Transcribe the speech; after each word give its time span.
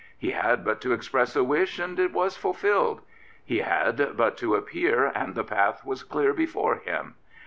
He 0.17 0.31
had 0.31 0.65
but 0.65 0.81
to 0.81 0.93
express 0.93 1.35
a 1.35 1.43
wish 1.43 1.77
and 1.77 1.99
it 1.99 2.11
was 2.11 2.35
fulfilled. 2.35 3.01
He 3.45 3.59
had 3.59 4.17
but 4.17 4.35
to 4.37 4.55
appear 4.55 5.05
and 5.05 5.35
the 5.35 5.43
path 5.43 5.85
was 5.85 6.01
clear 6.01 6.33
before 6.33 6.77
him. 6.77 7.13